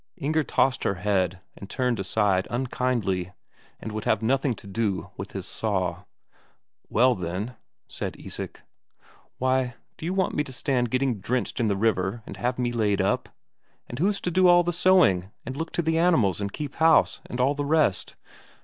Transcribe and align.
Inger 0.17 0.43
tossed 0.43 0.83
her 0.83 0.95
head 0.95 1.41
and 1.55 1.69
turned 1.69 1.99
aside 1.99 2.47
unkindly, 2.49 3.33
and 3.79 3.91
would 3.91 4.05
have 4.05 4.23
nothing 4.23 4.55
to 4.55 4.65
do 4.65 5.11
with 5.15 5.33
his 5.33 5.45
saw. 5.47 6.05
"Well, 6.89 7.13
then" 7.13 7.55
said 7.87 8.15
Isak. 8.17 8.63
"Why, 9.37 9.75
do 9.97 10.05
you 10.07 10.13
want 10.15 10.33
me 10.33 10.43
to 10.43 10.51
stand 10.51 10.89
getting 10.89 11.19
drenched 11.19 11.59
in 11.59 11.67
the 11.67 11.77
river 11.77 12.23
and 12.25 12.35
have 12.37 12.57
me 12.57 12.71
laid 12.71 12.99
up? 12.99 13.29
And 13.87 13.99
who's 13.99 14.19
to 14.21 14.31
do 14.31 14.47
all 14.47 14.63
the 14.63 14.73
sewing, 14.73 15.29
and 15.45 15.55
look 15.55 15.71
to 15.73 15.83
the 15.83 15.99
animals 15.99 16.41
and 16.41 16.51
keep 16.51 16.77
house, 16.77 17.21
and 17.27 17.39
all 17.39 17.53
the 17.53 17.63
rest?" 17.63 18.15